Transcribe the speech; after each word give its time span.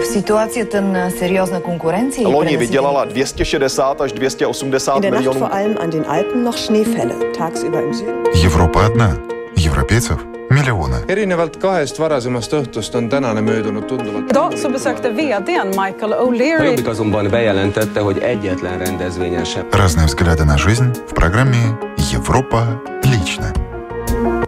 В 0.00 0.04
ситуации 0.04 0.64
ten 0.64 1.10
серьезной 1.18 1.60
конкуренции 1.60 2.24
Loni 2.24 2.56
vydělala 2.56 3.04
260 3.04 4.00
až 4.00 4.12
280 4.12 4.96
In 4.96 5.02
der 5.02 5.10
Nacht 5.12 5.20
milionů. 5.20 5.40
vor 5.40 5.52
allem 5.52 5.76
an 5.80 5.90
den 5.90 6.04
Alpen 6.08 6.44
noch 6.44 6.56
Schneefälle, 6.56 7.14
tagsüber 7.38 7.80
im 7.82 7.94
Süden. 7.94 8.24
Европа 8.44 8.86
одна. 8.86 9.16
Европейцев 9.56 10.18
миллионы. 10.50 11.04
erinevalt 11.08 11.56
kahest 11.56 11.98
varasemast 11.98 12.52
õhtust 12.52 12.94
on 12.96 13.08
tänane 13.08 13.40
möödunud 13.40 13.86
tunduvalt. 13.86 14.30
Idag 14.30 14.52
så 14.58 14.68
besökte 14.70 15.08
vdn 15.10 15.68
Michael 15.68 16.12
O'Leary 16.12 16.64
Jobbik 16.64 16.88
azonban 16.88 17.30
bejelentette, 17.30 18.00
hogy 18.00 18.18
egyetlen 18.18 18.78
rendezvényen 18.78 19.44
sem 19.44 19.64
Разные 19.72 20.06
взгляды 20.06 20.44
на 20.44 20.56
жизнь 20.58 20.90
в 21.06 21.14
программе 21.14 21.78
«Европа 22.12 22.80
лично». 23.04 23.69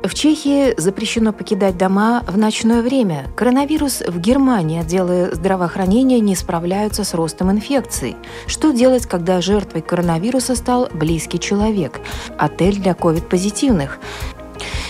В 0.04 0.14
Чехии 0.16 0.74
запрещено 0.78 1.32
покидать 1.32 1.78
дома 1.78 2.24
в 2.28 2.38
ночное 2.38 2.82
время. 2.82 3.28
Коронавирус 3.38 4.02
в 4.06 4.20
Германии 4.20 4.82
отделы 4.82 5.30
здравоохранения 5.32 6.20
не 6.20 6.36
справляются 6.36 7.06
с 7.06 7.14
ростом 7.14 7.50
инфекции. 7.52 8.18
Что 8.46 8.72
делать, 8.72 9.06
когда 9.06 9.40
жертвой 9.40 9.82
коронавируса 9.82 10.58
стал 10.58 10.90
близкий 10.94 11.40
человек? 11.40 12.02
Отель 12.38 12.82
для 12.82 12.94
ковид-позитивных. 12.96 14.00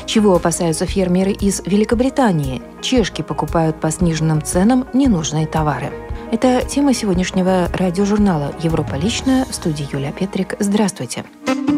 Чего 0.08 0.36
опасаются 0.36 0.88
фермеры 0.88 1.32
из 1.32 1.62
Великобритании? 1.64 2.64
Чешки 2.82 3.22
покупают 3.22 3.80
по 3.80 3.92
сниженным 3.92 4.42
ценам 4.42 4.88
ненужные 4.94 5.46
товары. 5.46 5.92
Это 6.32 6.64
тема 6.68 6.96
сегодняшнего 6.96 7.68
радиожурнала 7.72 8.52
«Европа 8.64 8.96
лично» 8.96 9.46
в 9.48 9.54
студии 9.54 9.88
Юлия 9.94 10.12
Петрик. 10.12 10.56
Здравствуйте. 10.60 11.24
В 11.46 11.73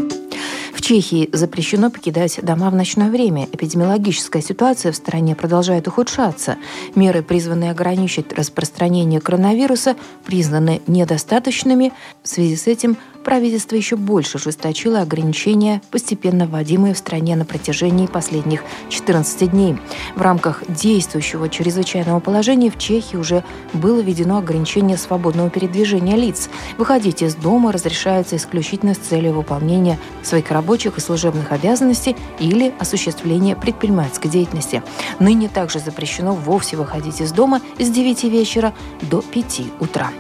Чехии 0.86 1.32
запрещено 1.34 1.90
покидать 1.90 2.40
дома 2.44 2.70
в 2.70 2.76
ночное 2.76 3.10
время. 3.10 3.50
Эпидемиологическая 3.52 4.44
ситуация 4.44 4.92
в 4.92 4.96
стране 4.96 5.36
продолжает 5.36 5.88
ухудшаться. 5.88 6.58
Меры, 6.94 7.24
призванные 7.24 7.72
ограничить 7.72 8.32
распространение 8.32 9.20
коронавируса, 9.20 9.96
признаны 10.26 10.84
недостаточными. 10.86 11.92
В 12.22 12.28
связи 12.28 12.56
с 12.56 12.68
этим 12.68 12.98
правительство 13.24 13.76
еще 13.76 13.96
больше 13.96 14.38
ужесточило 14.38 15.02
ограничения, 15.02 15.82
постепенно 15.90 16.46
вводимые 16.46 16.94
в 16.94 16.98
стране 17.00 17.36
на 17.36 17.44
протяжении 17.44 18.06
последних 18.06 18.64
14 18.90 19.50
дней. 19.50 19.78
В 20.16 20.22
рамках 20.22 20.64
действующего 20.70 21.50
чрезвычайного 21.50 22.20
положения 22.20 22.70
в 22.70 22.78
Чехии 22.78 23.18
уже 23.18 23.44
было 23.74 24.00
введено 24.00 24.38
ограничение 24.38 24.98
свободного 24.98 25.50
передвижения 25.50 26.16
лиц. 26.16 26.50
Выходить 26.78 27.24
из 27.24 27.34
дома 27.34 27.72
разрешается 27.72 28.36
исключительно 28.36 28.94
с 28.94 29.00
целью 29.00 29.34
выполнения 29.34 29.98
своих 30.22 30.52
рабочих 30.76 30.98
и 30.98 31.02
служебных 31.02 31.54
обязанностей 31.54 32.18
или 32.38 32.74
осуществления 32.80 33.56
предпринимательской 33.56 34.28
деятельности. 34.28 34.84
Ныне 35.20 35.48
также 35.48 35.80
запрещено 35.80 36.36
вовсе 36.36 36.76
выходить 36.76 37.22
из 37.22 37.32
дома 37.32 37.62
с 37.80 37.90
9 37.90 38.26
вечера 38.26 38.74
до 39.04 39.22
5 39.22 39.62
утра. 39.80 40.12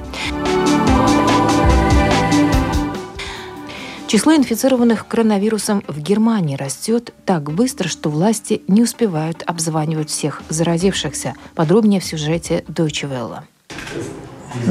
Число 4.07 4.33
инфицированных 4.33 5.07
коронавирусом 5.07 5.83
в 5.89 5.99
Германии 5.99 6.55
растет 6.55 7.13
так 7.25 7.51
быстро, 7.51 7.89
что 7.89 8.09
власти 8.09 8.61
не 8.69 8.81
успевают 8.81 9.43
обзванивать 9.45 10.09
всех 10.09 10.41
заразившихся. 10.47 11.33
Подробнее 11.55 11.99
в 11.99 12.05
сюжете 12.05 12.63
Deutsche 12.69 13.09
Welle. 13.09 13.41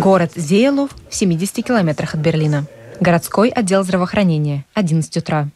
Город 0.01 0.33
Зеелов 0.35 0.93
в 1.11 1.15
70 1.15 1.63
километрах 1.63 2.15
от 2.15 2.21
Берлина. 2.21 2.65
Городской 3.01 3.51
отдел 3.51 3.85
здравоохранения. 3.85 4.65
11 4.73 5.19
утра. 5.19 5.51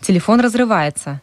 Телефон 0.00 0.40
разрывается. 0.40 1.20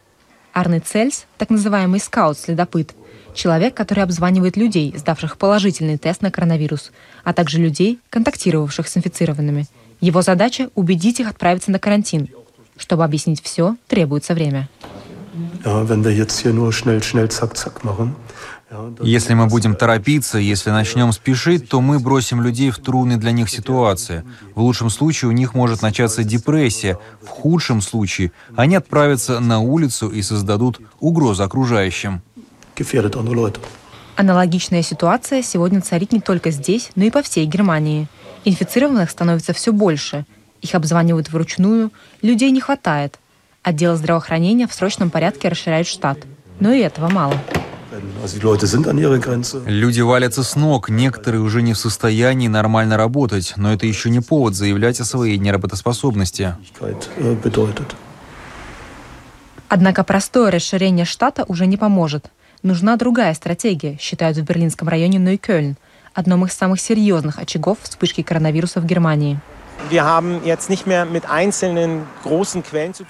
Арны 0.53 0.79
Цельс, 0.79 1.25
так 1.37 1.49
называемый 1.49 1.99
скаут-следопыт, 1.99 2.93
человек, 3.33 3.73
который 3.73 4.03
обзванивает 4.03 4.57
людей, 4.57 4.93
сдавших 4.95 5.37
положительный 5.37 5.97
тест 5.97 6.21
на 6.21 6.31
коронавирус, 6.31 6.91
а 7.23 7.33
также 7.33 7.59
людей, 7.59 7.99
контактировавших 8.09 8.87
с 8.87 8.97
инфицированными. 8.97 9.67
Его 10.01 10.21
задача– 10.21 10.69
убедить 10.75 11.19
их 11.19 11.27
отправиться 11.27 11.71
на 11.71 11.79
карантин. 11.79 12.29
Чтобы 12.77 13.03
объяснить 13.03 13.41
все, 13.41 13.75
требуется 13.87 14.33
время. 14.33 14.69
Ja, 15.65 15.89
wenn 15.89 16.03
wir 16.03 16.11
jetzt 16.11 16.39
hier 16.39 16.53
nur 16.53 16.71
schnell, 16.71 17.01
schnell, 17.03 17.29
zack, 17.29 17.57
zack 17.57 17.83
machen. 17.83 18.15
Если 19.01 19.35
мы 19.35 19.45
будем 19.45 19.75
торопиться, 19.75 20.39
если 20.39 20.71
начнем 20.71 21.11
спешить, 21.11 21.69
то 21.69 21.81
мы 21.81 21.99
бросим 21.99 22.41
людей 22.41 22.71
в 22.71 22.79
трудной 22.79 23.17
для 23.17 23.31
них 23.31 23.49
ситуации. 23.49 24.23
В 24.55 24.61
лучшем 24.61 24.89
случае 24.89 25.29
у 25.29 25.31
них 25.31 25.53
может 25.53 25.81
начаться 25.81 26.23
депрессия, 26.23 26.97
в 27.21 27.27
худшем 27.27 27.81
случае 27.81 28.31
они 28.55 28.75
отправятся 28.75 29.39
на 29.39 29.59
улицу 29.59 30.09
и 30.09 30.21
создадут 30.23 30.79
угрозу 30.99 31.43
окружающим. 31.43 32.21
Аналогичная 34.15 34.81
ситуация 34.81 35.43
сегодня 35.43 35.81
царит 35.81 36.11
не 36.11 36.21
только 36.21 36.49
здесь, 36.49 36.89
но 36.95 37.03
и 37.03 37.11
по 37.11 37.21
всей 37.21 37.45
Германии. 37.45 38.07
Инфицированных 38.45 39.09
становится 39.09 39.53
все 39.53 39.73
больше. 39.73 40.25
Их 40.61 40.73
обзванивают 40.73 41.29
вручную, 41.29 41.91
людей 42.21 42.49
не 42.51 42.61
хватает. 42.61 43.19
Отделы 43.61 43.95
здравоохранения 43.95 44.67
в 44.67 44.73
срочном 44.73 45.09
порядке 45.09 45.49
расширяют 45.49 45.87
штат. 45.87 46.19
Но 46.59 46.71
и 46.71 46.79
этого 46.79 47.09
мало. 47.09 47.35
Люди 49.65 50.01
валятся 50.01 50.43
с 50.43 50.55
ног, 50.55 50.89
некоторые 50.89 51.41
уже 51.41 51.61
не 51.61 51.73
в 51.73 51.77
состоянии 51.77 52.47
нормально 52.47 52.97
работать, 52.97 53.53
но 53.57 53.73
это 53.73 53.85
еще 53.85 54.09
не 54.09 54.19
повод 54.19 54.55
заявлять 54.55 54.99
о 54.99 55.05
своей 55.05 55.37
неработоспособности. 55.37 56.55
äh. 57.17 57.35
Однако 59.67 60.03
простое 60.03 60.51
расширение 60.51 61.05
штата 61.05 61.43
уже 61.47 61.65
не 61.65 61.77
поможет. 61.77 62.31
Нужна 62.63 62.95
другая 62.97 63.33
стратегия, 63.33 63.97
считают 63.99 64.37
в 64.37 64.43
берлинском 64.43 64.87
районе 64.87 65.19
Нойкёльн, 65.19 65.77
одном 66.13 66.45
из 66.45 66.53
самых 66.53 66.79
серьезных 66.79 67.39
очагов 67.39 67.79
вспышки 67.81 68.21
коронавируса 68.23 68.79
в 68.79 68.85
Германии. 68.85 69.39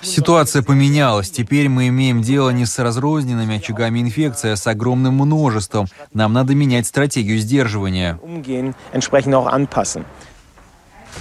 Ситуация 0.01 0.61
поменялась. 0.61 1.29
Теперь 1.29 1.69
мы 1.69 1.87
имеем 1.87 2.21
дело 2.21 2.49
не 2.49 2.65
с 2.65 2.77
разрозненными 2.79 3.57
очагами 3.57 3.99
инфекции, 3.99 4.51
а 4.51 4.55
с 4.55 4.67
огромным 4.67 5.15
множеством. 5.15 5.87
Нам 6.13 6.33
надо 6.33 6.53
менять 6.53 6.87
стратегию 6.87 7.37
сдерживания. 7.39 8.19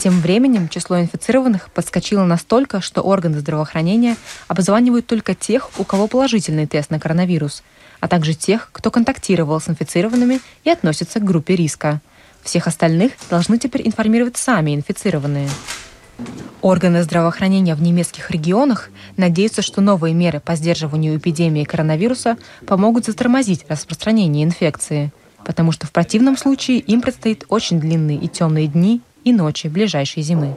Тем 0.00 0.20
временем 0.20 0.68
число 0.68 1.00
инфицированных 1.00 1.70
подскочило 1.70 2.24
настолько, 2.24 2.80
что 2.80 3.02
органы 3.02 3.38
здравоохранения 3.38 4.16
обзванивают 4.48 5.06
только 5.06 5.34
тех, 5.34 5.70
у 5.78 5.84
кого 5.84 6.08
положительный 6.08 6.66
тест 6.66 6.90
на 6.90 6.98
коронавирус, 6.98 7.62
а 8.00 8.08
также 8.08 8.34
тех, 8.34 8.70
кто 8.72 8.90
контактировал 8.90 9.60
с 9.60 9.68
инфицированными 9.68 10.40
и 10.64 10.70
относится 10.70 11.20
к 11.20 11.24
группе 11.24 11.54
риска. 11.54 12.00
Всех 12.44 12.66
остальных 12.66 13.12
должны 13.30 13.58
теперь 13.58 13.86
информировать 13.86 14.36
сами 14.36 14.74
инфицированные. 14.74 15.48
Органы 16.60 17.02
здравоохранения 17.02 17.74
в 17.74 17.82
немецких 17.82 18.30
регионах 18.30 18.90
надеются, 19.16 19.62
что 19.62 19.80
новые 19.80 20.14
меры 20.14 20.40
по 20.40 20.54
сдерживанию 20.54 21.16
эпидемии 21.16 21.64
коронавируса 21.64 22.36
помогут 22.66 23.06
затормозить 23.06 23.64
распространение 23.68 24.44
инфекции, 24.44 25.12
потому 25.44 25.72
что 25.72 25.86
в 25.86 25.92
противном 25.92 26.36
случае 26.36 26.78
им 26.78 27.02
предстоит 27.02 27.44
очень 27.48 27.80
длинные 27.80 28.18
и 28.18 28.28
темные 28.28 28.66
дни 28.66 29.00
и 29.24 29.32
ночи 29.32 29.66
ближайшей 29.66 30.22
зимы. 30.22 30.56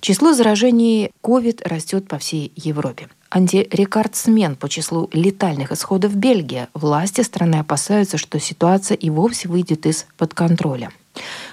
Число 0.00 0.32
заражений 0.32 1.10
COVID 1.22 1.68
растет 1.68 2.08
по 2.08 2.18
всей 2.18 2.52
Европе. 2.56 3.08
Антирекордсмен 3.30 4.56
по 4.56 4.68
числу 4.68 5.10
летальных 5.12 5.72
исходов 5.72 6.14
Бельгия. 6.16 6.68
Власти 6.72 7.20
страны 7.20 7.56
опасаются, 7.56 8.16
что 8.16 8.40
ситуация 8.40 8.96
и 8.96 9.10
вовсе 9.10 9.48
выйдет 9.48 9.84
из-под 9.86 10.32
контроля. 10.32 10.90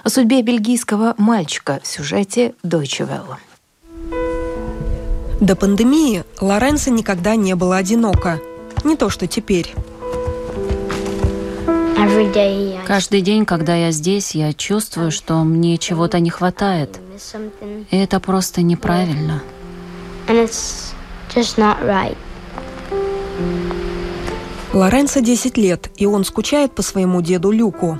О 0.02 0.08
судьбе 0.08 0.40
бельгийского 0.42 1.14
мальчика 1.18 1.80
в 1.82 1.86
сюжете 1.86 2.54
Deutsche 2.64 3.06
Welle. 3.06 3.36
До 5.40 5.54
пандемии 5.54 6.24
Лоренцо 6.40 6.90
никогда 6.90 7.36
не 7.36 7.54
была 7.54 7.76
одинока. 7.76 8.40
Не 8.82 8.96
то, 8.96 9.10
что 9.10 9.26
теперь. 9.26 9.74
Каждый 12.86 13.20
день, 13.20 13.44
когда 13.44 13.76
я 13.76 13.92
здесь, 13.92 14.34
я 14.34 14.52
чувствую, 14.52 15.10
что 15.10 15.44
мне 15.44 15.76
чего-то 15.78 16.18
не 16.18 16.30
хватает. 16.30 16.98
И 17.90 17.96
это 17.96 18.20
просто 18.20 18.62
неправильно. 18.62 19.42
Лоренцо 24.72 25.20
10 25.20 25.56
лет, 25.56 25.90
и 25.96 26.06
он 26.06 26.24
скучает 26.24 26.72
по 26.74 26.82
своему 26.82 27.22
деду 27.22 27.50
Люку. 27.50 27.98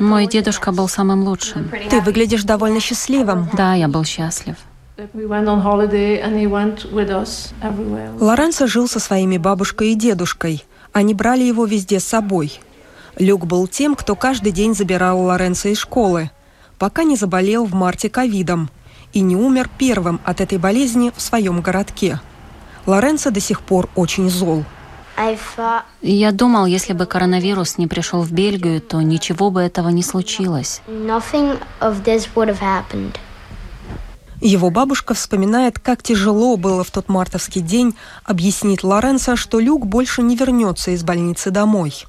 Мой 0.00 0.26
дедушка 0.26 0.72
был 0.72 0.88
самым 0.88 1.24
лучшим. 1.24 1.70
Ты 1.90 2.00
выглядишь 2.00 2.44
довольно 2.44 2.80
счастливым. 2.80 3.48
Да, 3.54 3.74
я 3.74 3.88
был 3.88 4.04
счастлив. 4.04 4.56
Лоренцо 8.20 8.66
жил 8.66 8.88
со 8.88 9.00
своими 9.00 9.38
бабушкой 9.38 9.92
и 9.92 9.94
дедушкой. 9.94 10.64
Они 10.92 11.14
брали 11.14 11.42
его 11.42 11.64
везде 11.64 11.98
с 11.98 12.04
собой. 12.04 12.60
Люк 13.18 13.46
был 13.46 13.66
тем, 13.66 13.94
кто 13.94 14.14
каждый 14.14 14.52
день 14.52 14.74
забирал 14.74 15.20
Лоренцо 15.20 15.68
из 15.68 15.78
школы, 15.78 16.30
пока 16.84 17.04
не 17.04 17.16
заболел 17.16 17.64
в 17.64 17.72
марте 17.72 18.10
ковидом 18.10 18.68
и 19.14 19.20
не 19.20 19.36
умер 19.36 19.70
первым 19.78 20.20
от 20.22 20.42
этой 20.42 20.58
болезни 20.58 21.12
в 21.16 21.22
своем 21.22 21.62
городке. 21.62 22.20
Лоренцо 22.84 23.30
до 23.30 23.40
сих 23.40 23.62
пор 23.62 23.88
очень 23.94 24.28
зол. 24.28 24.64
Я 26.02 26.32
думал, 26.32 26.66
если 26.66 26.92
бы 26.92 27.06
коронавирус 27.06 27.78
не 27.78 27.86
пришел 27.86 28.20
в 28.20 28.32
Бельгию, 28.32 28.82
то 28.82 29.00
ничего 29.00 29.50
бы 29.50 29.62
этого 29.62 29.88
не 29.88 30.02
случилось. 30.02 30.82
Его 34.42 34.68
бабушка 34.68 35.14
вспоминает, 35.14 35.78
как 35.78 36.02
тяжело 36.02 36.58
было 36.58 36.84
в 36.84 36.90
тот 36.90 37.08
мартовский 37.08 37.62
день 37.62 37.96
объяснить 38.24 38.84
Лоренцо, 38.84 39.36
что 39.36 39.58
Люк 39.58 39.86
больше 39.86 40.20
не 40.20 40.36
вернется 40.36 40.90
из 40.90 41.02
больницы 41.02 41.50
домой. 41.50 42.04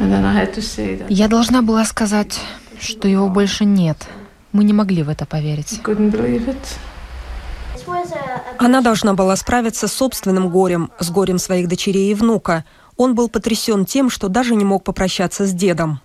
Я 0.00 1.28
должна 1.28 1.62
была 1.62 1.84
сказать, 1.84 2.40
что 2.82 3.08
его 3.08 3.28
больше 3.28 3.64
нет. 3.64 3.96
Мы 4.52 4.64
не 4.64 4.72
могли 4.72 5.02
в 5.02 5.08
это 5.08 5.24
поверить. 5.24 5.80
Она 8.58 8.80
должна 8.80 9.14
была 9.14 9.36
справиться 9.36 9.88
с 9.88 9.92
собственным 9.92 10.50
горем, 10.50 10.90
с 10.98 11.10
горем 11.10 11.38
своих 11.38 11.68
дочерей 11.68 12.10
и 12.10 12.14
внука. 12.14 12.64
Он 12.96 13.14
был 13.14 13.28
потрясен 13.28 13.86
тем, 13.86 14.10
что 14.10 14.28
даже 14.28 14.54
не 14.54 14.64
мог 14.64 14.84
попрощаться 14.84 15.46
с 15.46 15.52
дедом. 15.52 16.00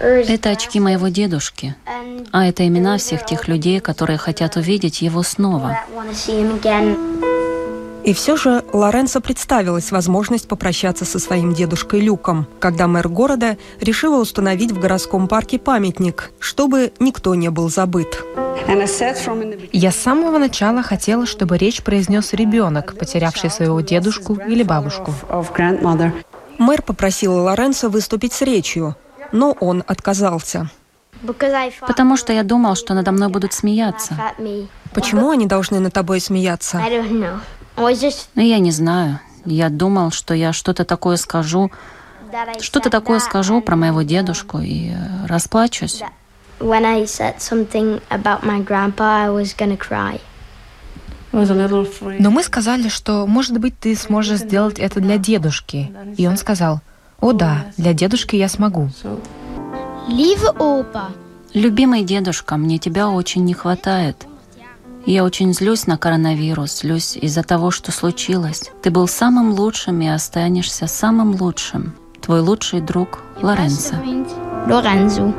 Это 0.00 0.50
очки 0.50 0.80
моего 0.80 1.08
дедушки. 1.08 1.76
А 2.32 2.46
это 2.46 2.66
имена 2.66 2.98
всех 2.98 3.24
тех 3.24 3.46
людей, 3.48 3.80
которые 3.80 4.18
хотят 4.18 4.56
увидеть 4.56 5.02
его 5.02 5.22
снова. 5.22 5.78
И 8.04 8.12
все 8.12 8.36
же 8.36 8.62
Лоренцо 8.72 9.20
представилась 9.20 9.90
возможность 9.90 10.46
попрощаться 10.46 11.06
со 11.06 11.18
своим 11.18 11.54
дедушкой 11.54 12.00
Люком, 12.00 12.46
когда 12.60 12.86
мэр 12.86 13.08
города 13.08 13.56
решила 13.80 14.20
установить 14.20 14.72
в 14.72 14.78
городском 14.78 15.26
парке 15.26 15.58
памятник, 15.58 16.30
чтобы 16.38 16.92
никто 17.00 17.34
не 17.34 17.50
был 17.50 17.70
забыт. 17.70 18.22
Я 19.72 19.90
с 19.90 19.96
самого 19.96 20.36
начала 20.36 20.82
хотела, 20.82 21.24
чтобы 21.24 21.56
речь 21.56 21.82
произнес 21.82 22.34
ребенок, 22.34 22.94
потерявший 22.98 23.50
своего 23.50 23.80
дедушку 23.80 24.34
или 24.34 24.62
бабушку. 24.62 25.14
Мэр 26.58 26.82
попросила 26.82 27.40
Лоренцо 27.40 27.88
выступить 27.88 28.34
с 28.34 28.42
речью, 28.42 28.96
но 29.32 29.52
он 29.52 29.82
отказался. 29.86 30.70
Потому 31.86 32.16
что 32.16 32.32
я 32.32 32.42
думал, 32.42 32.74
что 32.74 32.92
надо 32.92 33.12
мной 33.12 33.28
будут 33.28 33.52
смеяться. 33.52 34.14
Почему 34.92 35.30
они 35.30 35.46
должны 35.46 35.80
над 35.80 35.92
тобой 35.92 36.20
смеяться? 36.20 36.82
Ну, 38.34 38.42
я 38.42 38.58
не 38.58 38.70
знаю. 38.70 39.20
Я 39.44 39.68
думал, 39.68 40.10
что 40.10 40.34
я 40.34 40.52
что-то 40.52 40.84
такое 40.84 41.16
скажу, 41.16 41.70
что-то 42.60 42.90
такое 42.90 43.18
скажу 43.18 43.60
про 43.60 43.76
моего 43.76 44.02
дедушку 44.02 44.58
и 44.58 44.90
э, 44.90 45.26
расплачусь. 45.26 46.02
Но 52.20 52.30
мы 52.30 52.42
сказали, 52.44 52.88
что, 52.88 53.26
может 53.26 53.58
быть, 53.58 53.78
ты 53.78 53.96
сможешь 53.96 54.38
сделать 54.38 54.78
это 54.78 55.00
для 55.00 55.18
дедушки. 55.18 55.92
И 56.16 56.26
он 56.28 56.36
сказал, 56.36 56.80
о 57.20 57.32
да, 57.32 57.66
для 57.76 57.92
дедушки 57.92 58.36
я 58.36 58.48
смогу. 58.48 58.88
Любимый 61.52 62.04
дедушка, 62.04 62.56
мне 62.56 62.78
тебя 62.78 63.08
очень 63.08 63.44
не 63.44 63.54
хватает. 63.54 64.26
Я 65.06 65.24
очень 65.24 65.52
злюсь 65.52 65.86
на 65.86 65.98
коронавирус, 65.98 66.80
злюсь 66.80 67.16
из-за 67.16 67.42
того, 67.42 67.70
что 67.70 67.92
случилось. 67.92 68.70
Ты 68.82 68.90
был 68.90 69.06
самым 69.06 69.52
лучшим 69.52 70.00
и 70.00 70.06
останешься 70.06 70.86
самым 70.86 71.34
лучшим. 71.40 71.94
Твой 72.22 72.40
лучший 72.40 72.80
друг 72.80 73.22
Лоренцо. 73.42 73.96
Лоренцо. 74.66 75.34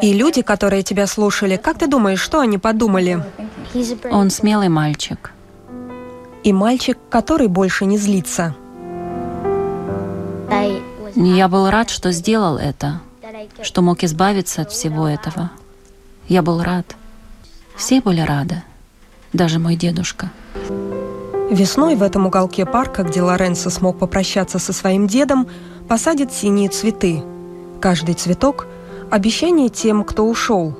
И 0.00 0.12
люди, 0.14 0.40
которые 0.42 0.82
тебя 0.82 1.06
слушали, 1.06 1.56
как 1.56 1.78
ты 1.78 1.88
думаешь, 1.88 2.20
что 2.20 2.40
они 2.40 2.56
подумали? 2.56 3.22
Он 4.10 4.30
смелый 4.30 4.68
мальчик. 4.70 5.32
И 6.44 6.52
мальчик, 6.54 6.96
который 7.10 7.48
больше 7.48 7.84
не 7.84 7.98
злится. 7.98 8.54
Я 11.14 11.48
был 11.48 11.68
рад, 11.68 11.90
что 11.90 12.12
сделал 12.12 12.56
это, 12.56 13.00
что 13.62 13.82
мог 13.82 14.04
избавиться 14.04 14.62
от 14.62 14.70
всего 14.70 15.06
этого. 15.06 15.50
Я 16.28 16.42
был 16.42 16.62
рад. 16.62 16.97
Все 17.78 18.00
были 18.00 18.20
рады, 18.20 18.64
даже 19.32 19.60
мой 19.60 19.76
дедушка. 19.76 20.32
Весной 21.48 21.94
в 21.94 22.02
этом 22.02 22.26
уголке 22.26 22.66
парка, 22.66 23.04
где 23.04 23.22
Лоренцо 23.22 23.70
смог 23.70 24.00
попрощаться 24.00 24.58
со 24.58 24.72
своим 24.72 25.06
дедом, 25.06 25.46
посадят 25.88 26.32
синие 26.32 26.70
цветы. 26.70 27.22
Каждый 27.80 28.16
цветок– 28.16 28.66
обещание 29.12 29.68
тем, 29.68 30.02
кто 30.02 30.24
ушел. 30.24 30.76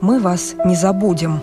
Мы 0.00 0.18
вас 0.18 0.56
не 0.64 0.74
забудем. 0.74 1.40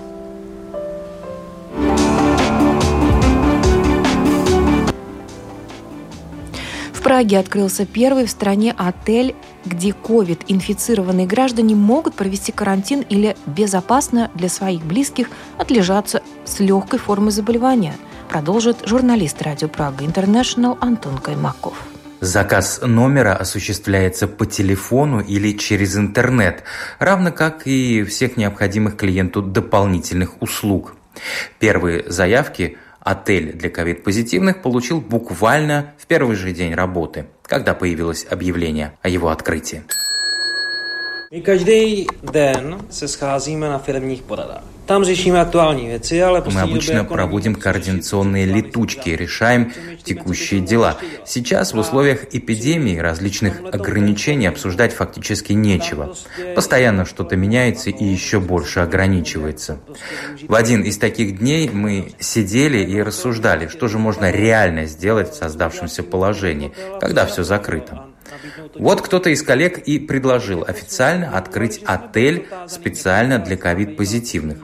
Праге 7.14 7.38
открылся 7.38 7.86
первый 7.86 8.26
в 8.26 8.32
стране 8.32 8.74
отель, 8.76 9.36
где 9.66 9.94
ковид-инфицированные 9.94 11.28
граждане 11.28 11.76
могут 11.76 12.16
провести 12.16 12.52
карантин 12.52 13.02
или 13.02 13.38
безопасно 13.46 14.32
для 14.34 14.50
своих 14.50 14.82
близких 14.82 15.28
отлежаться 15.60 16.24
с 16.44 16.60
легкой 16.60 16.98
формой 16.98 17.30
заболевания, 17.30 17.94
продолжит 18.30 18.78
журналист 18.88 19.44
радио 19.44 19.68
Прага 19.68 20.04
Интернешнл 20.04 20.76
Антон 20.82 21.20
Каймаков. 21.20 21.76
Заказ 22.20 22.82
номера 22.82 23.36
осуществляется 23.36 24.28
по 24.28 24.48
телефону 24.48 25.20
или 25.20 25.56
через 25.56 25.96
интернет, 25.96 26.64
равно 26.98 27.32
как 27.32 27.68
и 27.68 28.02
всех 28.06 28.38
необходимых 28.38 28.98
клиенту 28.98 29.44
дополнительных 29.44 30.42
услуг. 30.42 30.96
Первые 31.60 32.10
заявки 32.10 32.80
Отель 33.04 33.52
для 33.52 33.70
ковид-позитивных 33.70 34.62
получил 34.62 35.02
буквально 35.02 35.94
в 35.98 36.08
первый 36.08 36.38
же 36.38 36.54
день 36.54 36.74
работы, 36.74 37.26
когда 37.44 37.74
появилось 37.74 38.26
объявление 38.30 38.94
о 39.02 39.10
его 39.10 39.30
открытии. 39.30 39.84
My 41.34 41.42
každý 41.42 42.08
den 42.32 42.78
se 42.90 43.08
scházíme 43.08 43.70
na 43.70 43.78
firmních 43.78 44.22
poradách. 44.22 44.64
Там 44.86 45.06
řešíme 45.06 45.40
актуальные 45.40 45.88
věci, 45.88 46.24
ale 46.24 46.42
Мы 46.42 46.62
обычно 46.62 47.06
проводим 47.06 47.56
координационные 47.56 48.46
летучки, 48.46 49.16
решаем 49.16 49.72
текущие 50.04 50.62
дела. 50.62 50.98
Сейчас 51.26 51.74
в 51.74 51.80
условиях 51.80 52.26
эпидемии 52.34 53.00
различных 53.00 53.62
ограничений 53.72 54.48
обсуждать 54.48 54.94
фактически 54.94 55.54
нечего. 55.54 56.14
Постоянно 56.56 57.06
что-то 57.06 57.36
меняется 57.36 57.90
и 57.90 58.06
еще 58.06 58.40
больше 58.40 58.82
ограничивается. 58.82 59.78
В 60.48 60.54
один 60.54 60.84
из 60.84 60.98
таких 61.00 61.40
дней 61.40 61.68
мы 61.70 62.12
сидели 62.20 62.78
и 62.78 63.02
рассуждали, 63.02 63.68
что 63.68 63.88
же 63.88 63.98
можно 63.98 64.30
реально 64.30 64.86
сделать 64.86 65.32
в 65.32 65.36
создавшемся 65.36 66.04
положении, 66.04 66.72
когда 67.00 67.26
все 67.26 67.44
закрыто. 67.44 68.13
Вот 68.76 69.02
кто-то 69.02 69.30
из 69.30 69.44
коллег 69.44 69.78
и 69.80 70.00
предложил 70.00 70.64
официально 70.68 71.38
открыть 71.38 71.82
отель 71.86 72.48
специально 72.68 73.40
для 73.40 73.58
ковид-позитивных. 73.58 74.58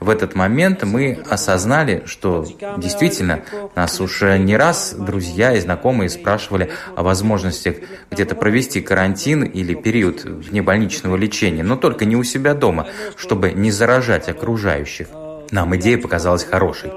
В 0.00 0.10
этот 0.10 0.34
момент 0.34 0.82
мы 0.84 1.22
осознали, 1.28 2.02
что 2.06 2.46
действительно 2.78 3.42
нас 3.74 4.00
уже 4.00 4.38
не 4.38 4.56
раз 4.56 4.94
друзья 4.96 5.54
и 5.54 5.60
знакомые 5.60 6.10
спрашивали 6.10 6.70
о 6.94 7.02
возможностях 7.02 7.76
где-то 8.10 8.34
провести 8.34 8.80
карантин 8.80 9.44
или 9.44 9.74
период 9.74 10.24
внебольничного 10.24 11.16
лечения, 11.16 11.62
но 11.62 11.76
только 11.76 12.04
не 12.04 12.16
у 12.16 12.22
себя 12.22 12.54
дома, 12.54 12.86
чтобы 13.16 13.52
не 13.52 13.70
заражать 13.70 14.28
окружающих. 14.28 15.08
Нам 15.50 15.76
идея 15.76 15.98
показалась 15.98 16.44
хорошей. 16.44 16.92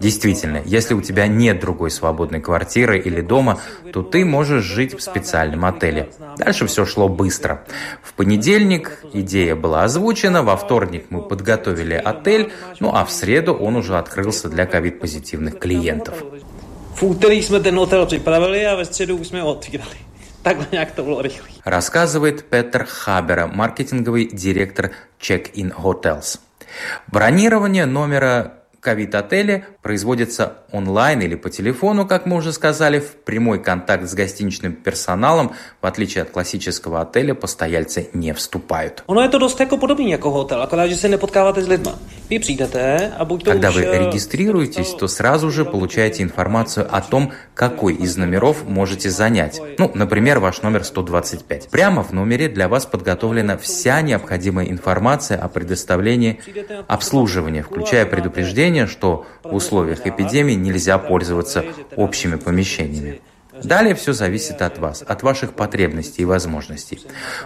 Действительно, 0.00 0.62
если 0.64 0.94
у 0.94 1.02
тебя 1.02 1.26
нет 1.26 1.60
другой 1.60 1.90
свободной 1.90 2.40
квартиры 2.40 2.98
или 2.98 3.20
дома, 3.20 3.60
то 3.92 4.02
ты 4.02 4.24
можешь 4.24 4.64
жить 4.64 4.96
в 4.96 5.02
специальном 5.02 5.64
отеле. 5.64 6.10
Дальше 6.36 6.66
все 6.66 6.84
шло 6.84 7.08
быстро. 7.08 7.64
В 8.02 8.12
понедельник 8.14 8.98
идея 9.12 9.54
была 9.54 9.84
озвучена, 9.84 10.42
во 10.42 10.56
вторник 10.56 11.06
мы 11.10 11.22
подготовили 11.22 11.94
отель, 11.94 12.52
ну 12.80 12.92
а 12.94 13.04
в 13.04 13.10
среду 13.10 13.54
он 13.54 13.76
уже 13.76 13.98
открылся 13.98 14.48
для 14.48 14.66
ковид-позитивных 14.66 15.58
клиентов. 15.58 16.22
Рассказывает 21.64 22.48
Петер 22.48 22.86
Хабера, 22.86 23.48
маркетинговый 23.48 24.30
директор 24.32 24.92
Check-in 25.20 25.74
Hotels. 25.74 26.38
Бронирование 27.08 27.86
номера 27.86 28.54
ковид-отеле 28.80 29.66
производится 29.86 30.54
онлайн 30.72 31.20
или 31.20 31.36
по 31.36 31.48
телефону, 31.48 32.08
как 32.08 32.26
мы 32.26 32.38
уже 32.38 32.52
сказали, 32.52 32.98
в 32.98 33.12
прямой 33.24 33.62
контакт 33.62 34.08
с 34.08 34.14
гостиничным 34.14 34.72
персоналом, 34.72 35.52
в 35.80 35.86
отличие 35.86 36.22
от 36.22 36.30
классического 36.30 37.02
отеля, 37.02 37.34
постояльцы 37.34 38.08
не 38.12 38.34
вступают. 38.34 39.04
Когда 43.52 43.70
вы 43.70 43.82
регистрируетесь, 43.82 44.90
то 44.90 45.06
сразу 45.06 45.52
же 45.52 45.64
получаете 45.64 46.24
информацию 46.24 46.88
о 46.90 47.00
том, 47.00 47.32
какой 47.54 47.94
из 47.94 48.16
номеров 48.16 48.64
можете 48.66 49.08
занять. 49.08 49.60
Ну, 49.78 49.92
например, 49.94 50.40
ваш 50.40 50.62
номер 50.62 50.82
125. 50.82 51.68
Прямо 51.68 52.02
в 52.02 52.10
номере 52.10 52.48
для 52.48 52.68
вас 52.68 52.86
подготовлена 52.86 53.56
вся 53.56 54.00
необходимая 54.00 54.66
информация 54.66 55.38
о 55.38 55.46
предоставлении 55.48 56.40
обслуживания, 56.88 57.62
включая 57.62 58.04
предупреждение, 58.04 58.88
что 58.88 59.26
в 59.44 59.54
условиях 59.76 60.06
эпидемии 60.06 60.54
нельзя 60.54 60.96
пользоваться 60.96 61.62
общими 61.96 62.36
помещениями. 62.36 63.20
Далее 63.64 63.94
все 63.94 64.12
зависит 64.12 64.62
от 64.62 64.78
вас, 64.78 65.02
от 65.06 65.22
ваших 65.22 65.52
потребностей 65.52 66.22
и 66.22 66.24
возможностей. 66.24 67.00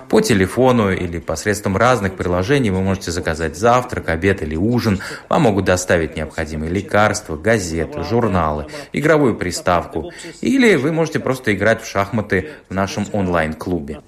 По 0.09 0.21
телефону 0.21 0.93
или 0.93 1.19
посредством 1.19 1.77
разных 1.77 2.17
приложений 2.17 2.71
вы 2.71 2.83
можете 2.83 3.11
заказать 3.11 3.57
завтрак, 3.57 4.09
обед 4.09 4.43
или 4.43 4.57
ужин. 4.57 5.01
Вам 5.29 5.43
могут 5.43 5.65
доставить 5.65 6.17
необходимые 6.17 6.71
лекарства, 6.71 7.37
газеты, 7.37 8.03
журналы, 8.03 8.67
игровую 8.93 9.37
приставку. 9.37 10.13
Или 10.41 10.77
вы 10.77 10.93
можете 10.93 11.21
просто 11.21 11.55
играть 11.55 11.83
в 11.83 11.89
шахматы 11.89 12.51
в 12.69 12.75
нашем 12.75 13.07
онлайн-клубе. 13.13 13.99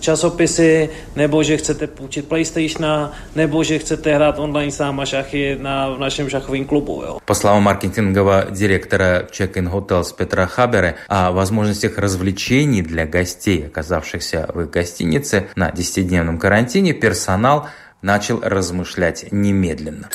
Časopisy, 0.00 0.88
nebo 1.16 1.42
že 1.42 1.56
chcete 1.56 1.86
půjčit 1.86 2.28
PlayStation, 2.28 3.10
nebo 3.34 3.64
že 3.64 3.78
chcete 3.78 4.14
hrát 4.14 4.38
online 4.38 4.72
sáma 4.72 5.04
šachy 5.06 5.58
na, 5.60 5.88
v 5.88 5.98
našem 5.98 6.28
šachovém 6.28 6.64
klubu. 6.64 7.02
Jo. 7.02 7.18
По 7.24 7.34
словам 7.34 7.62
маркетингового 7.62 8.44
директора 8.50 9.22
Check-in 9.30 9.68
Hotels 9.68 10.16
Петра 10.16 10.46
Хабера, 10.62 10.94
о 11.08 11.32
возможностях 11.32 11.98
развлечений 11.98 12.82
для 12.82 13.04
гостей, 13.04 13.66
оказавшихся 13.66 14.48
в 14.54 14.60
их 14.60 14.70
гостинице 14.70 15.48
на 15.56 15.70
10-дневном 15.70 16.38
карантине, 16.38 16.92
персонал 16.92 17.66
начал 18.00 18.40
размышлять 18.40 19.26
немедленно. 19.32 20.08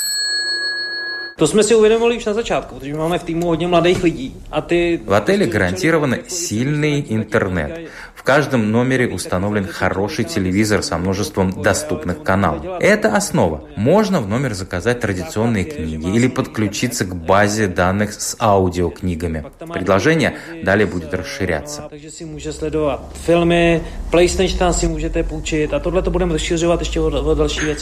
To 1.37 1.47
jsme 1.47 1.63
si 1.63 1.75
uvědomili 1.75 2.17
už 2.17 2.25
na 2.25 2.33
začátku, 2.33 2.75
protože 2.75 2.93
máme 2.93 3.19
v 3.19 3.23
týmu 3.23 3.47
hodně 3.47 3.67
mladých 3.67 4.03
lidí. 4.03 4.35
A 4.51 4.61
ty... 4.61 4.99
В 5.05 5.13
отеле 5.13 5.45
гарантирован 5.45 6.15
сильный 6.27 7.05
интернет. 7.09 7.89
В 8.27 8.29
каждом 8.29 8.73
номере 8.73 9.07
установлен 9.07 9.65
хороший 9.65 10.25
телевизор 10.25 10.83
со 10.83 10.97
множеством 10.97 11.61
доступных 11.63 12.23
каналов. 12.23 12.61
Это 12.81 13.15
основа. 13.15 13.63
Можно 13.77 14.19
в 14.19 14.27
номер 14.27 14.53
заказать 14.53 14.99
традиционные 14.99 15.63
книги 15.63 16.13
или 16.13 16.27
подключиться 16.27 17.05
к 17.05 17.15
базе 17.15 17.67
данных 17.67 18.11
с 18.11 18.35
аудиокнигами. 18.37 19.45
Предложение 19.73 20.35
далее 20.61 20.87
будет 20.87 21.13
расширяться. 21.13 21.89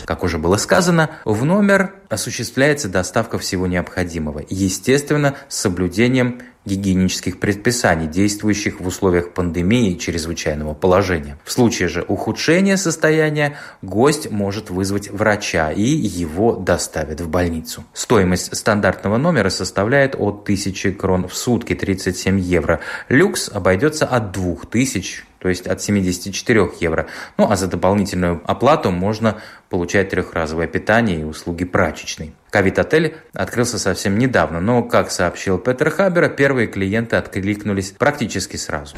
Как 0.06 0.24
уже 0.24 0.38
было 0.38 0.58
сказано, 0.58 1.10
в 1.26 1.44
номер 1.44 1.96
осуществляется 2.08 2.88
доставка 2.88 3.40
всего 3.40 3.66
необходимого, 3.66 4.44
естественно, 4.48 5.34
с 5.50 5.58
соблюдением 5.58 6.40
гигиенических 6.66 7.40
предписаний, 7.40 8.08
действующих 8.08 8.80
в 8.80 8.88
условиях 8.88 9.34
пандемии 9.34 9.92
и 9.92 10.00
чрезвычайного 10.00 10.74
положения. 10.74 11.38
В 11.44 11.52
случае 11.52 11.88
же 11.88 12.04
ухудшения 12.08 12.78
состояния 12.78 13.58
гость 13.82 14.32
может 14.32 14.70
вызвать 14.70 15.10
врача 15.10 15.72
и 15.72 15.84
его 15.84 16.56
доставят 16.56 17.22
в 17.22 17.30
больницу. 17.30 17.84
Стоимость 17.94 18.56
стандартного 18.56 19.18
номера 19.18 19.50
составляет 19.50 20.16
от 20.16 20.44
1000 20.44 20.92
крон 20.94 21.28
в 21.28 21.36
сутки, 21.36 21.76
37 21.76 22.40
евро. 22.40 22.80
Люкс 23.10 23.50
обойдется 23.50 24.06
от 24.06 24.32
2000 24.32 25.24
то 25.46 25.50
есть 25.50 25.68
от 25.68 25.80
74 25.80 26.72
евро. 26.80 27.06
Ну 27.38 27.52
а 27.52 27.56
за 27.56 27.68
дополнительную 27.68 28.42
оплату 28.46 28.90
можно 28.90 29.38
получать 29.70 30.10
трехразовое 30.10 30.66
питание 30.66 31.20
и 31.20 31.24
услуги 31.24 31.66
прачечной. 31.66 32.34
Ковид-отель 32.56 33.16
открылся 33.34 33.78
совсем 33.78 34.18
недавно, 34.18 34.62
но, 34.62 34.82
как 34.82 35.12
сообщил 35.12 35.58
Петер 35.58 35.90
Хабер, 35.90 36.30
первые 36.30 36.68
клиенты 36.68 37.18
откликнулись 37.18 37.92
практически 37.92 38.56
сразу. 38.56 38.96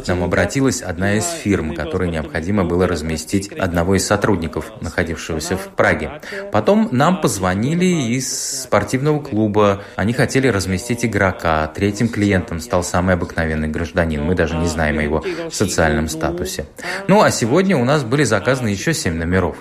К 0.00 0.08
нам 0.08 0.22
обратилась 0.24 0.80
одна 0.80 1.16
из 1.16 1.28
фирм, 1.28 1.74
которой 1.74 2.08
необходимо 2.08 2.64
было 2.64 2.86
разместить 2.86 3.52
одного 3.52 3.96
из 3.96 4.06
сотрудников, 4.06 4.72
находившегося 4.80 5.58
в 5.58 5.68
Праге. 5.76 6.22
Потом 6.52 6.88
нам 6.90 7.20
позвонили 7.20 7.84
из 7.84 8.62
спортивного 8.62 9.20
клуба. 9.20 9.82
Они 9.96 10.14
хотели 10.14 10.48
разместить 10.48 11.04
игрока. 11.04 11.66
Третьим 11.66 12.08
клиентом 12.08 12.60
стал 12.60 12.82
самый 12.82 13.14
обыкновенный 13.14 13.68
гражданин. 13.68 14.15
Мы 14.20 14.34
даже 14.34 14.56
не 14.56 14.66
знаем 14.66 14.98
о 14.98 15.02
его 15.02 15.24
социальном 15.50 16.08
статусе. 16.08 16.66
Ну 17.08 17.22
а 17.22 17.30
сегодня 17.30 17.76
у 17.76 17.84
нас 17.84 18.04
были 18.04 18.24
заказаны 18.24 18.68
еще 18.68 18.94
семь 18.94 19.14
номеров. 19.14 19.56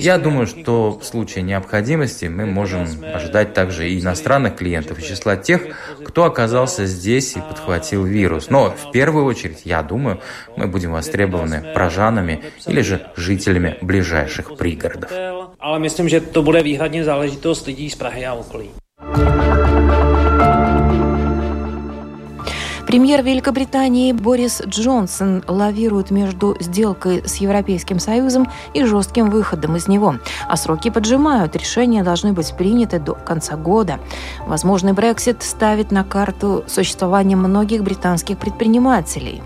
Я 0.00 0.18
думаю, 0.18 0.46
что 0.46 0.98
в 0.98 1.04
случае 1.04 1.42
необходимости 1.42 2.26
мы 2.26 2.46
можем 2.46 2.86
ожидать 3.14 3.54
также 3.54 3.88
и 3.88 4.00
иностранных 4.00 4.56
клиентов 4.56 4.98
из 4.98 5.06
числа 5.06 5.36
тех, 5.36 5.62
кто 6.04 6.24
оказался 6.24 6.86
здесь 6.86 7.36
и 7.36 7.40
подхватил 7.40 8.04
вирус. 8.04 8.50
Но 8.50 8.70
в 8.70 8.90
первую 8.92 9.24
очередь, 9.24 9.62
я 9.64 9.82
думаю, 9.82 10.20
мы 10.56 10.66
будем 10.66 10.92
востребованы 10.92 11.72
прожанами 11.74 12.44
или 12.66 12.82
же 12.82 13.06
жителями 13.16 13.78
ближайших 13.80 14.56
пригородов. 14.56 15.10
Ale 15.60 15.78
myslím, 15.78 16.08
že 16.08 16.20
to 16.20 16.42
bude 16.42 16.62
výhradně 16.62 17.04
záležitost 17.04 17.66
lidí 17.66 17.90
z 17.90 17.94
Prahy 17.94 18.26
a 18.26 18.34
okolí. 18.34 18.70
Премьер 22.86 23.22
Великобритании 23.22 24.10
Борис 24.10 24.62
Джонсон 24.66 25.44
лавирует 25.46 26.10
между 26.10 26.56
сделкой 26.58 27.22
с 27.24 27.36
Европейским 27.36 28.00
Союзом 28.00 28.48
и 28.74 28.84
жестким 28.84 29.30
выходом 29.30 29.76
из 29.76 29.86
него. 29.86 30.16
А 30.48 30.56
сроки 30.56 30.90
поджимают, 30.90 31.54
решения 31.54 32.02
должны 32.02 32.32
быть 32.32 32.52
приняты 32.56 32.98
до 32.98 33.14
конца 33.14 33.56
года. 33.56 34.00
Возможный 34.44 34.92
Брексит 34.92 35.44
ставит 35.44 35.92
на 35.92 36.02
карту 36.02 36.64
существование 36.66 37.36
многих 37.36 37.84
британских 37.84 38.38
предпринимателей. 38.38 39.40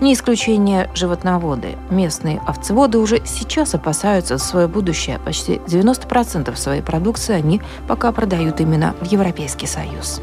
Не 0.00 0.14
исключение 0.14 0.90
животноводы. 0.94 1.76
Местные 1.90 2.40
овцеводы 2.46 2.98
уже 2.98 3.22
сейчас 3.24 3.74
опасаются 3.74 4.38
за 4.38 4.44
свое 4.44 4.68
будущее. 4.68 5.18
Почти 5.24 5.54
90% 5.66 6.54
своей 6.56 6.82
продукции 6.82 7.34
они 7.34 7.60
пока 7.86 8.12
продают 8.12 8.60
именно 8.60 8.94
в 9.00 9.04
Европейский 9.04 9.66
Союз. 9.66 10.20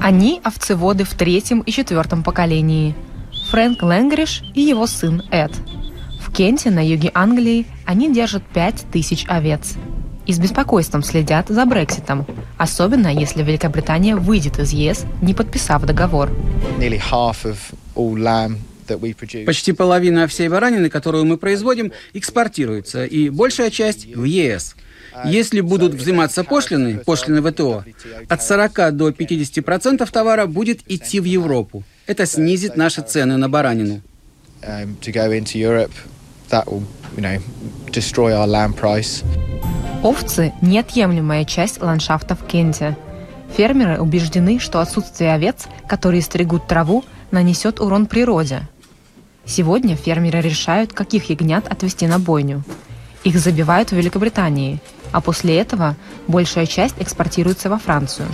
Они 0.00 0.40
овцеводы 0.42 1.04
в 1.04 1.14
третьем 1.14 1.60
и 1.60 1.70
четвертом 1.70 2.22
поколении. 2.22 2.94
Фрэнк 3.50 3.82
Лэнгриш 3.82 4.42
и 4.54 4.60
его 4.60 4.86
сын 4.86 5.22
Эд. 5.30 5.52
В 6.20 6.32
Кенте, 6.32 6.70
на 6.70 6.84
юге 6.84 7.10
Англии, 7.14 7.66
они 7.84 8.12
держат 8.12 8.42
5000 8.54 9.26
овец. 9.28 9.76
И 10.26 10.32
с 10.32 10.38
беспокойством 10.38 11.02
следят 11.02 11.48
за 11.48 11.66
Брекситом, 11.66 12.26
особенно 12.56 13.08
если 13.08 13.42
Великобритания 13.42 14.14
выйдет 14.14 14.58
из 14.58 14.72
ЕС, 14.72 15.04
не 15.20 15.34
подписав 15.34 15.84
договор. 15.84 16.30
Почти 19.46 19.72
половина 19.72 20.26
всей 20.26 20.48
баранины, 20.48 20.90
которую 20.90 21.24
мы 21.24 21.38
производим, 21.38 21.92
экспортируется, 22.12 23.04
и 23.04 23.30
большая 23.30 23.70
часть 23.70 24.06
в 24.14 24.24
ЕС. 24.24 24.76
Если 25.24 25.60
будут 25.60 25.94
взиматься 25.94 26.42
пошлины, 26.42 26.98
пошлины 26.98 27.42
ВТО, 27.42 27.84
от 28.28 28.42
40 28.42 28.96
до 28.96 29.12
50 29.12 29.64
процентов 29.64 30.10
товара 30.10 30.46
будет 30.46 30.80
идти 30.90 31.20
в 31.20 31.24
Европу. 31.24 31.84
Это 32.06 32.26
снизит 32.26 32.76
наши 32.76 33.02
цены 33.02 33.36
на 33.36 33.48
баранину. 33.48 34.00
Овцы– 40.02 40.52
неотъемлемая 40.62 41.44
часть 41.44 41.80
ландшафта 41.80 42.34
в 42.34 42.44
Кенте. 42.44 42.96
Фермеры 43.56 44.00
убеждены, 44.00 44.58
что 44.58 44.80
отсутствие 44.80 45.32
овец, 45.32 45.66
которые 45.86 46.22
стригут 46.22 46.66
траву, 46.66 47.04
нанесет 47.30 47.80
урон 47.80 48.06
природе. 48.06 48.62
Сегодня 49.44 49.94
фермеры 49.94 50.40
решают, 50.40 50.92
каких 50.92 51.30
ягнят 51.30 51.68
отвезти 51.68 52.08
на 52.08 52.18
бойню. 52.18 52.64
Их 53.22 53.38
забивают 53.38 53.90
в 53.90 53.96
Великобритании, 53.96 54.80
а 55.12 55.20
после 55.20 55.56
этого 55.58 55.94
большая 56.26 56.66
часть 56.66 56.96
экспортируется 56.98 57.70
во 57.70 57.78
Францию. 57.78 58.26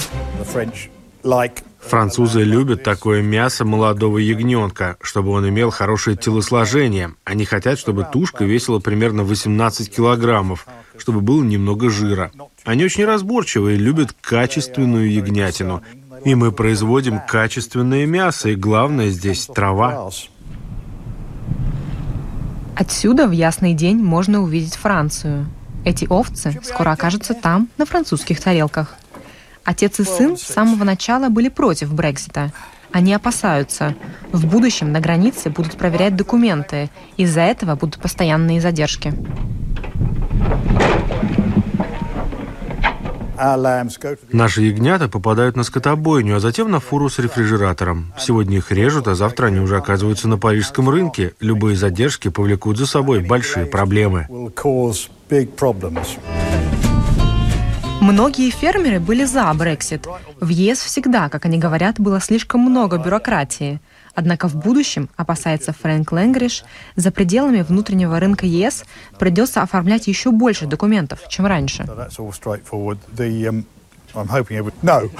Французы 1.80 2.42
любят 2.42 2.82
такое 2.82 3.22
мясо 3.22 3.64
молодого 3.64 4.18
ягненка, 4.18 4.96
чтобы 5.00 5.30
он 5.30 5.48
имел 5.48 5.70
хорошее 5.70 6.16
телосложение. 6.16 7.14
Они 7.24 7.44
хотят, 7.44 7.78
чтобы 7.78 8.06
тушка 8.10 8.44
весила 8.44 8.78
примерно 8.78 9.24
18 9.24 9.94
килограммов, 9.94 10.66
чтобы 10.98 11.20
было 11.20 11.42
немного 11.42 11.88
жира. 11.88 12.30
Они 12.64 12.84
очень 12.84 13.04
разборчивы 13.04 13.74
и 13.74 13.78
любят 13.78 14.14
качественную 14.20 15.10
ягнятину. 15.12 15.82
И 16.24 16.34
мы 16.34 16.52
производим 16.52 17.20
качественное 17.26 18.04
мясо, 18.06 18.50
и 18.50 18.56
главное 18.56 19.08
здесь 19.10 19.46
трава. 19.46 20.10
Отсюда 22.74 23.26
в 23.26 23.32
ясный 23.32 23.72
день 23.72 23.96
можно 23.96 24.42
увидеть 24.42 24.74
Францию. 24.74 25.46
Эти 25.84 26.06
овцы 26.08 26.60
скоро 26.62 26.90
окажутся 26.90 27.34
там, 27.34 27.68
на 27.78 27.86
французских 27.86 28.40
тарелках. 28.40 28.97
Отец 29.68 30.00
и 30.00 30.04
сын 30.04 30.38
с 30.38 30.44
самого 30.44 30.82
начала 30.82 31.28
были 31.28 31.50
против 31.50 31.92
Брексита. 31.92 32.52
Они 32.90 33.12
опасаются. 33.12 33.94
В 34.32 34.46
будущем 34.46 34.92
на 34.92 35.00
границе 35.00 35.50
будут 35.50 35.76
проверять 35.76 36.16
документы. 36.16 36.88
Из-за 37.18 37.42
этого 37.42 37.74
будут 37.74 38.00
постоянные 38.00 38.62
задержки. 38.62 39.12
Наши 44.32 44.62
ягнята 44.62 45.06
попадают 45.06 45.54
на 45.54 45.64
скотобойню, 45.64 46.36
а 46.36 46.40
затем 46.40 46.70
на 46.70 46.80
фуру 46.80 47.10
с 47.10 47.18
рефрижератором. 47.18 48.14
Сегодня 48.18 48.56
их 48.56 48.72
режут, 48.72 49.06
а 49.06 49.14
завтра 49.14 49.48
они 49.48 49.60
уже 49.60 49.76
оказываются 49.76 50.28
на 50.28 50.38
парижском 50.38 50.88
рынке. 50.88 51.34
Любые 51.40 51.76
задержки 51.76 52.28
повлекут 52.28 52.78
за 52.78 52.86
собой 52.86 53.20
большие 53.20 53.66
проблемы. 53.66 54.26
Многие 58.00 58.50
фермеры 58.50 59.00
были 59.00 59.24
за 59.24 59.52
Брексит. 59.54 60.06
В 60.40 60.48
ЕС 60.48 60.78
всегда, 60.78 61.28
как 61.28 61.44
они 61.46 61.58
говорят, 61.58 61.98
было 61.98 62.20
слишком 62.20 62.60
много 62.60 62.96
бюрократии. 62.96 63.80
Однако 64.14 64.48
в 64.48 64.54
будущем, 64.54 65.08
опасается 65.16 65.72
Фрэнк 65.72 66.12
Лэнгриш, 66.12 66.64
за 66.94 67.10
пределами 67.10 67.62
внутреннего 67.62 68.20
рынка 68.20 68.46
ЕС 68.46 68.84
придется 69.18 69.62
оформлять 69.62 70.06
еще 70.06 70.30
больше 70.30 70.66
документов, 70.66 71.20
чем 71.28 71.46
раньше. 71.46 71.86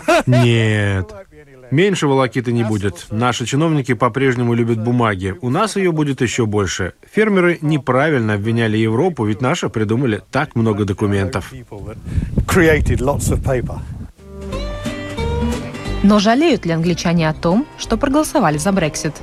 Нет. 0.26 1.12
Меньше 1.71 2.07
волокиты 2.07 2.52
не 2.52 2.64
будет. 2.64 3.07
Наши 3.11 3.45
чиновники 3.45 3.92
по-прежнему 3.95 4.54
любят 4.54 4.83
бумаги. 4.83 5.35
У 5.42 5.50
нас 5.50 5.76
ее 5.76 5.92
будет 5.92 6.23
еще 6.23 6.47
больше. 6.47 6.95
Фермеры 7.11 7.59
неправильно 7.61 8.35
обвиняли 8.35 8.78
Европу, 8.78 9.25
ведь 9.25 9.42
наши 9.42 9.68
придумали 9.68 10.23
так 10.30 10.54
много 10.54 10.85
документов. 10.85 11.52
Но 16.02 16.18
жалеют 16.21 16.64
ли 16.64 16.73
англичане 16.73 17.28
о 17.28 17.35
том, 17.35 17.66
что 17.76 17.97
проголосовали 17.97 18.57
за 18.57 18.73
Брексит? 18.73 19.14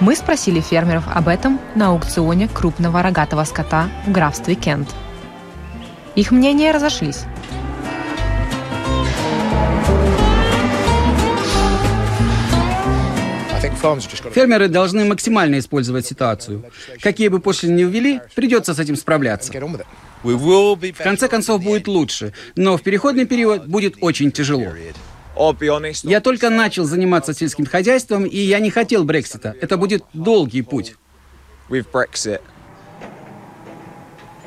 Мы 0.00 0.14
спросили 0.14 0.60
фермеров 0.60 1.04
об 1.12 1.28
этом 1.28 1.58
на 1.74 1.88
аукционе 1.88 2.48
крупного 2.48 3.02
рогатого 3.02 3.44
скота 3.44 3.88
в 4.06 4.12
графстве 4.12 4.54
Кент. 4.54 4.94
Их 6.14 6.30
мнения 6.30 6.72
разошлись. 6.72 7.24
Фермеры 14.32 14.68
должны 14.68 15.04
максимально 15.04 15.58
использовать 15.58 16.06
ситуацию. 16.06 16.64
Какие 17.00 17.28
бы 17.28 17.40
пошлины 17.40 17.80
ни 17.80 17.84
ввели, 17.84 18.20
придется 18.34 18.74
с 18.74 18.78
этим 18.78 18.96
справляться. 18.96 19.52
В 20.22 21.02
конце 21.02 21.28
концов 21.28 21.62
будет 21.62 21.86
лучше, 21.86 22.32
но 22.56 22.76
в 22.76 22.82
переходный 22.82 23.26
период 23.26 23.66
будет 23.66 23.96
очень 24.00 24.32
тяжело. 24.32 24.68
Я 26.02 26.20
только 26.20 26.50
начал 26.50 26.84
заниматься 26.84 27.34
сельским 27.34 27.66
хозяйством, 27.66 28.24
и 28.24 28.38
я 28.38 28.60
не 28.60 28.70
хотел 28.70 29.04
Брексита. 29.04 29.54
Это 29.60 29.76
будет 29.76 30.04
долгий 30.12 30.62
путь. 30.62 30.94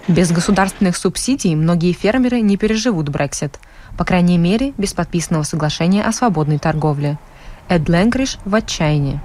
Без 0.08 0.32
государственных 0.32 0.96
субсидий 0.96 1.54
многие 1.56 1.92
фермеры 1.92 2.40
не 2.40 2.56
переживут 2.56 3.10
Брексит. 3.10 3.60
По 3.98 4.06
крайней 4.06 4.38
мере, 4.38 4.74
без 4.78 4.94
подписанного 4.94 5.44
соглашения 5.44 6.04
о 6.04 6.14
свободной 6.14 6.60
торговле. 6.60 7.18
Эд 7.70 7.90
Ленгриш 7.90 8.38
в 8.46 8.56
отчаянии. 8.56 9.20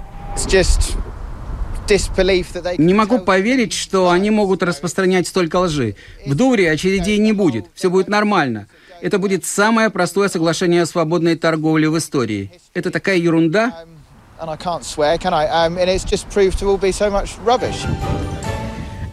Не 2.77 2.93
могу 2.93 3.19
поверить, 3.19 3.73
что 3.73 4.09
они 4.09 4.29
могут 4.29 4.63
распространять 4.63 5.27
столько 5.27 5.57
лжи. 5.57 5.95
В 6.25 6.35
Дуре 6.35 6.71
очередей 6.71 7.17
не 7.17 7.33
будет. 7.33 7.65
Все 7.73 7.89
будет 7.89 8.07
нормально. 8.07 8.67
Это 9.01 9.19
будет 9.19 9.45
самое 9.45 9.89
простое 9.89 10.29
соглашение 10.29 10.83
о 10.83 10.85
свободной 10.85 11.35
торговле 11.35 11.89
в 11.89 11.97
истории. 11.97 12.51
Это 12.73 12.89
такая 12.89 13.17
ерунда. 13.17 13.83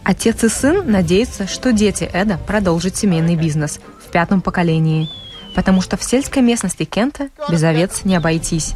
Отец 0.03 0.43
и 0.43 0.49
сын 0.49 0.89
надеются, 0.89 1.47
что 1.47 1.71
дети 1.73 2.09
Эда 2.11 2.39
продолжат 2.47 2.95
семейный 2.95 3.35
бизнес 3.35 3.79
в 3.99 4.09
пятом 4.11 4.41
поколении, 4.41 5.09
потому 5.55 5.81
что 5.81 5.95
в 5.95 6.03
сельской 6.03 6.41
местности 6.41 6.85
Кента 6.85 7.29
без 7.49 7.61
овец 7.63 8.03
не 8.03 8.15
обойтись, 8.15 8.73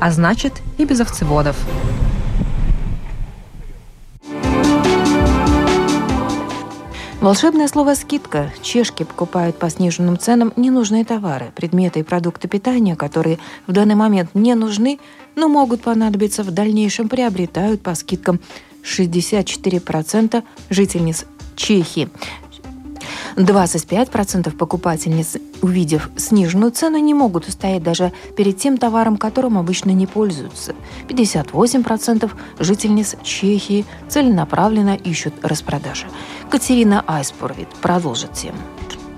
а 0.00 0.10
значит 0.10 0.54
и 0.78 0.84
без 0.84 1.00
овцеводов. 1.00 1.56
Волшебное 7.20 7.66
слово 7.66 7.94
«скидка». 7.94 8.52
Чешки 8.62 9.02
покупают 9.02 9.58
по 9.58 9.68
сниженным 9.68 10.16
ценам 10.20 10.52
ненужные 10.54 11.04
товары, 11.04 11.50
предметы 11.56 12.00
и 12.00 12.04
продукты 12.04 12.46
питания, 12.46 12.94
которые 12.94 13.40
в 13.66 13.72
данный 13.72 13.96
момент 13.96 14.30
не 14.34 14.54
нужны, 14.54 15.00
но 15.34 15.48
могут 15.48 15.82
понадобиться 15.82 16.44
в 16.44 16.52
дальнейшем, 16.52 17.08
приобретают 17.08 17.82
по 17.82 17.96
скидкам 17.96 18.38
64% 18.84 20.44
жительниц 20.70 21.26
Чехии. 21.56 22.08
25% 23.36 24.56
покупательниц, 24.56 25.36
увидев 25.62 26.10
сниженную 26.16 26.72
цену, 26.72 26.98
не 26.98 27.14
могут 27.14 27.48
устоять 27.48 27.82
даже 27.82 28.12
перед 28.36 28.58
тем 28.58 28.76
товаром, 28.76 29.16
которым 29.16 29.58
обычно 29.58 29.90
не 29.90 30.06
пользуются. 30.06 30.74
58% 31.08 32.30
жительниц 32.58 33.16
Чехии 33.22 33.84
целенаправленно 34.08 34.96
ищут 34.96 35.34
распродажи. 35.42 36.06
Катерина 36.50 37.04
Айспорвит 37.06 37.68
продолжит 37.80 38.32
тему. 38.32 38.58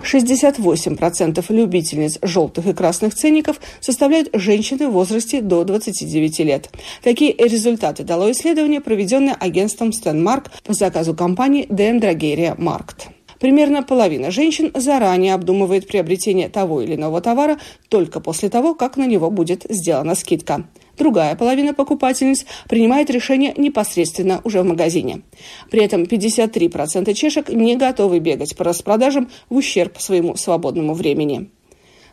68% 0.03 1.45
любительниц 1.51 2.19
желтых 2.23 2.67
и 2.67 2.73
красных 2.73 3.15
ценников 3.15 3.61
составляют 3.81 4.31
женщины 4.33 4.89
в 4.89 4.93
возрасте 4.93 5.41
до 5.41 5.65
29 5.65 6.39
лет. 6.41 6.71
Такие 7.03 7.35
результаты 7.35 8.05
дало 8.05 8.31
исследование, 8.33 8.81
проведенное 8.81 9.35
агентством 9.35 9.93
Стенмарк 9.93 10.51
по 10.65 10.73
заказу 10.73 11.15
компании 11.15 11.67
Drageria 11.67 12.57
Markt. 12.57 13.09
Примерно 13.41 13.83
половина 13.83 14.31
женщин 14.31 14.71
заранее 14.75 15.33
обдумывает 15.35 15.89
приобретение 15.89 16.51
того 16.51 16.83
или 16.83 16.95
иного 16.95 17.23
товара 17.23 17.59
только 17.89 18.21
после 18.21 18.51
того, 18.51 18.75
как 18.75 18.99
на 18.99 19.07
него 19.07 19.31
будет 19.31 19.65
сделана 19.69 20.15
скидка. 20.15 20.67
Другая 20.99 21.35
половина 21.35 21.73
покупательниц 21.73 22.45
принимает 22.69 23.09
решение 23.09 23.55
непосредственно 23.57 24.43
уже 24.45 24.61
в 24.61 24.67
магазине. 24.67 25.23
При 25.71 25.83
этом 25.83 26.03
53% 26.03 27.15
чешек 27.15 27.49
не 27.49 27.77
готовы 27.77 28.19
бегать 28.19 28.55
по 28.55 28.65
распродажам 28.65 29.31
в 29.49 29.57
ущерб 29.57 29.99
своему 29.99 30.37
свободному 30.37 30.93
времени. 30.93 31.49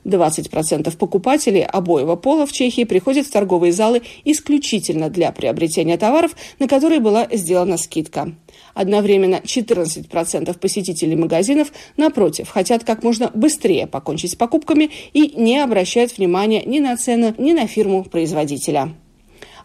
20% 0.06 0.96
покупателей 0.98 1.66
обоего 1.66 2.16
пола 2.16 2.46
в 2.46 2.54
Чехии 2.54 2.86
приходят 2.86 3.28
в 3.28 3.32
торговые 3.32 3.74
залы 3.74 4.02
исключительно 4.24 5.10
для 5.10 5.32
приобретения 5.34 5.98
товаров, 5.98 6.36
на 6.60 6.68
которые 6.70 7.02
была 7.02 7.28
сделана 7.32 7.78
скидка. 7.78 8.34
Одновременно 8.78 9.42
14% 9.44 10.60
посетителей 10.60 11.16
магазинов, 11.16 11.74
напротив, 11.98 12.48
хотят 12.48 12.84
как 12.84 13.02
можно 13.02 13.32
быстрее 13.34 13.88
покончить 13.88 14.34
с 14.34 14.36
покупками 14.36 14.92
и 15.14 15.34
не 15.36 15.58
обращают 15.58 16.16
внимания 16.16 16.64
ни 16.64 16.80
на 16.80 16.96
цену, 16.96 17.34
ни 17.40 17.54
на 17.54 17.66
фирму-производителя. 17.66 18.94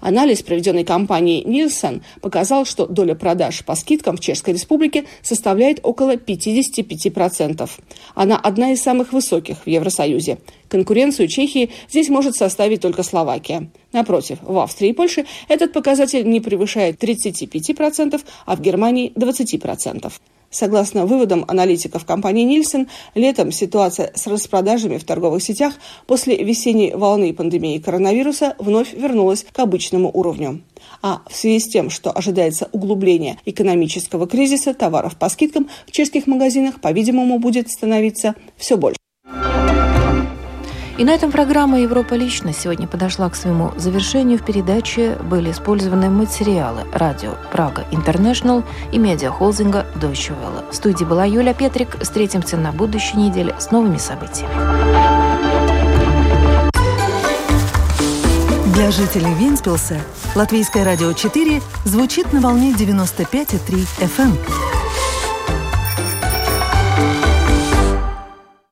Анализ, 0.03 0.43
проведенный 0.43 0.85
компанией 0.85 1.45
Nielsen, 1.45 2.03
показал, 2.21 2.65
что 2.67 2.87
доля 2.87 3.15
продаж 3.15 3.65
по 3.65 3.77
скидкам 3.77 4.17
в 4.17 4.21
Чешской 4.21 4.53
Республике 4.53 5.05
составляет 5.23 5.79
около 5.85 6.17
55%. 6.17 7.71
Она 8.17 8.37
одна 8.37 8.73
из 8.73 8.83
самых 8.83 9.13
высоких 9.13 9.59
в 9.65 9.67
Евросоюзе. 9.69 10.39
Конкуренцию 10.69 11.29
Чехии 11.29 11.71
здесь 11.89 12.09
может 12.09 12.35
составить 12.35 12.81
только 12.81 13.05
Словакия. 13.05 13.71
Напротив, 13.93 14.39
в 14.43 14.59
Австрии 14.59 14.91
и 14.91 14.93
Польше 14.93 15.25
этот 15.49 15.73
показатель 15.73 16.29
не 16.29 16.41
превышает 16.41 17.03
35%, 17.03 18.21
а 18.45 18.57
в 18.57 18.61
Германии 18.61 19.13
20%. 19.15 20.13
Согласно 20.53 21.07
выводам 21.07 21.47
аналитиков 21.49 22.05
компании 22.05 22.45
Нильсон, 22.45 22.87
летом 23.15 23.51
ситуация 23.51 24.13
с 24.15 24.27
распродажами 24.27 24.99
в 24.99 25.05
торговых 25.05 25.43
сетях 25.43 25.73
после 26.07 26.37
весенней 26.37 26.95
волны 26.95 27.33
пандемии 27.33 27.79
коронавируса 27.79 28.55
вновь 28.59 28.93
вернулась 28.93 29.47
к 29.51 29.59
обычному 29.59 30.11
уровню. 30.13 30.61
А 31.01 31.23
в 31.29 31.35
связи 31.35 31.59
с 31.59 31.69
тем, 31.69 31.89
что 31.89 32.11
ожидается 32.11 32.69
углубление 32.73 33.39
экономического 33.47 34.27
кризиса, 34.27 34.75
товаров 34.75 35.17
по 35.17 35.31
скидкам 35.31 35.71
в 35.87 35.91
чешских 35.91 36.27
магазинах, 36.27 36.83
по-видимому, 36.83 37.39
будет 37.39 37.71
становиться 37.71 38.35
все 38.59 38.77
больше. 38.77 39.02
И 40.99 41.05
на 41.05 41.11
этом 41.11 41.33
программа 41.33 41.81
«Европа 41.81 42.15
лично» 42.15 42.53
сегодня 42.53 42.87
подошла 42.87 43.29
к 43.31 43.35
своему 43.35 43.73
завершению. 43.77 44.39
В 44.39 44.45
передаче 44.45 45.17
были 45.23 45.51
использованы 45.51 46.11
материалы 46.11 46.83
радио 46.93 47.33
«Прага 47.51 47.85
Интернешнл» 47.91 48.63
и 48.93 48.99
медиахолдинга 48.99 49.87
Deutsche 49.95 50.35
Welle. 50.35 50.71
В 50.71 50.75
студии 50.75 51.05
была 51.05 51.25
Юля 51.25 51.55
Петрик. 51.55 51.99
Встретимся 52.01 52.57
на 52.57 52.73
будущей 52.73 53.17
неделе 53.17 53.55
с 53.59 53.71
новыми 53.71 53.97
событиями. 53.97 54.53
Для 58.75 58.91
жителей 58.91 59.35
Винспилса 59.35 59.99
Латвийское 60.35 60.85
радио 60.85 61.13
4 61.13 61.63
звучит 61.85 62.33
на 62.33 62.41
волне 62.41 62.73
95,3 62.73 63.87
FM. 63.99 64.82